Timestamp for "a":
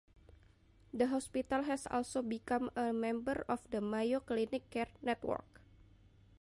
2.75-2.91